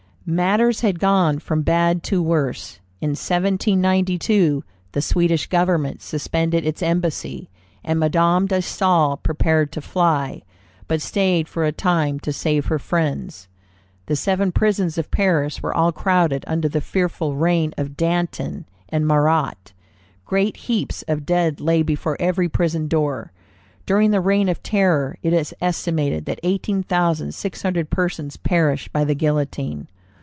Matters 0.23 0.81
had 0.81 0.99
gone 0.99 1.39
from 1.39 1.63
bad 1.63 2.03
to 2.03 2.21
worse. 2.21 2.79
In 3.01 3.09
1792 3.09 4.63
the 4.91 5.01
Swedish 5.01 5.47
government 5.47 6.03
suspended 6.03 6.63
its 6.63 6.83
embassy, 6.83 7.49
and 7.83 7.99
Madame 7.99 8.45
de 8.45 8.59
Staël 8.59 9.21
prepared 9.21 9.71
to 9.71 9.81
fly, 9.81 10.43
but 10.87 11.01
stayed 11.01 11.47
for 11.49 11.65
a 11.65 11.71
time 11.71 12.19
to 12.19 12.31
save 12.31 12.67
her 12.67 12.77
friends. 12.77 13.47
The 14.05 14.15
seven 14.15 14.51
prisons 14.51 14.99
of 14.99 15.09
Paris 15.11 15.61
were 15.63 15.73
all 15.75 15.91
crowded 15.91 16.45
under 16.47 16.69
the 16.69 16.81
fearful 16.81 17.35
reign 17.35 17.73
of 17.75 17.97
Danton 17.97 18.65
and 18.89 19.07
Marat. 19.07 19.73
Great 20.23 20.55
heaps 20.55 21.03
of 21.07 21.25
dead 21.25 21.59
lay 21.59 21.81
before 21.81 22.15
every 22.19 22.47
prison 22.47 22.87
door. 22.87 23.31
During 23.87 24.11
that 24.11 24.21
Reign 24.21 24.49
of 24.49 24.61
Terror 24.63 25.17
it 25.23 25.33
is 25.33 25.53
estimated 25.59 26.25
that 26.25 26.39
eighteen 26.43 26.83
thousand 26.83 27.33
six 27.33 27.63
hundred 27.63 27.89
persons 27.89 28.37
perished 28.37 28.93
by 28.93 29.03
the 29.03 29.15
guillotine. 29.15 29.87